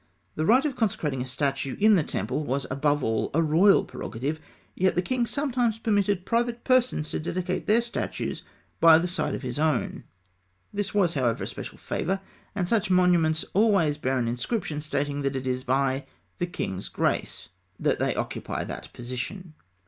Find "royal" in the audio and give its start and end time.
3.43-3.85